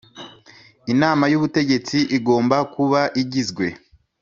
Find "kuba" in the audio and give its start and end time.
2.73-3.01